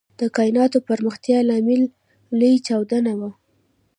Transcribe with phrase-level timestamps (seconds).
[0.19, 1.81] د کائناتو پراختیا لامل
[2.39, 3.29] لوی چاودنه وه.